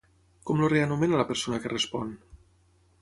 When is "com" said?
0.49-0.61